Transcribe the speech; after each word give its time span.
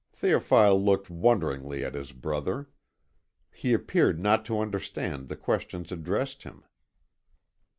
Théophile 0.19 0.83
looked 0.83 1.11
wonderingly 1.11 1.85
at 1.85 1.93
his 1.93 2.11
brother. 2.11 2.69
He 3.51 3.71
appeared 3.71 4.19
not 4.19 4.43
to 4.45 4.59
understand 4.59 5.27
the 5.27 5.35
questions 5.37 5.91
addressed 5.91 6.41
him. 6.41 6.63